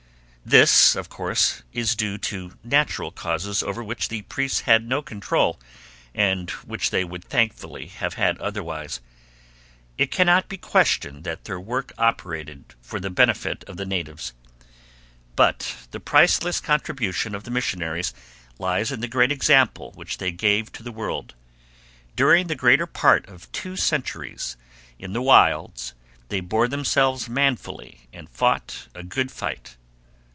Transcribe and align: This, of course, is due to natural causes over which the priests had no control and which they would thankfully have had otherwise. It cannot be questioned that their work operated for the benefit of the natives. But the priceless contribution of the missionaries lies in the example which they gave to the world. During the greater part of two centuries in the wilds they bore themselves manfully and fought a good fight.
This, 0.43 0.95
of 0.95 1.07
course, 1.07 1.61
is 1.71 1.95
due 1.95 2.17
to 2.17 2.57
natural 2.63 3.11
causes 3.11 3.61
over 3.61 3.83
which 3.83 4.07
the 4.09 4.23
priests 4.23 4.61
had 4.61 4.83
no 4.89 5.03
control 5.03 5.59
and 6.15 6.49
which 6.65 6.89
they 6.89 7.03
would 7.03 7.23
thankfully 7.23 7.85
have 7.85 8.15
had 8.15 8.39
otherwise. 8.39 8.99
It 9.99 10.09
cannot 10.09 10.49
be 10.49 10.57
questioned 10.57 11.23
that 11.25 11.43
their 11.45 11.59
work 11.59 11.93
operated 11.99 12.73
for 12.81 12.99
the 12.99 13.11
benefit 13.11 13.63
of 13.65 13.77
the 13.77 13.85
natives. 13.85 14.33
But 15.35 15.75
the 15.91 15.99
priceless 15.99 16.59
contribution 16.59 17.35
of 17.35 17.43
the 17.43 17.51
missionaries 17.51 18.11
lies 18.57 18.91
in 18.91 18.99
the 18.99 19.23
example 19.29 19.91
which 19.91 20.17
they 20.17 20.31
gave 20.31 20.71
to 20.71 20.81
the 20.83 20.91
world. 20.91 21.35
During 22.15 22.47
the 22.47 22.55
greater 22.55 22.87
part 22.87 23.29
of 23.29 23.49
two 23.51 23.75
centuries 23.75 24.57
in 24.97 25.13
the 25.13 25.21
wilds 25.21 25.93
they 26.29 26.39
bore 26.41 26.67
themselves 26.67 27.29
manfully 27.29 28.07
and 28.11 28.27
fought 28.27 28.87
a 28.95 29.03
good 29.03 29.31
fight. 29.31 29.77